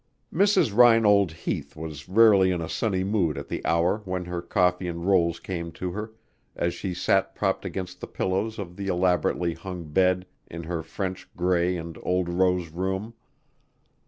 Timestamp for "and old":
11.77-12.29